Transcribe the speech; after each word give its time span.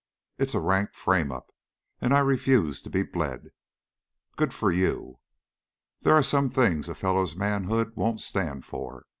"It's 0.39 0.55
a 0.55 0.59
rank 0.59 0.95
frame 0.95 1.31
up, 1.31 1.51
and 1.99 2.11
I 2.11 2.21
refused 2.21 2.85
to 2.85 2.89
be 2.89 3.03
bled." 3.03 3.51
"Good 4.35 4.51
for 4.51 4.71
you." 4.71 5.19
"There 6.01 6.15
are 6.15 6.23
some 6.23 6.49
things 6.49 6.89
a 6.89 6.95
fellow's 6.95 7.35
manhood 7.35 7.95
won't 7.95 8.19
stand 8.21 8.65
for. 8.65 9.05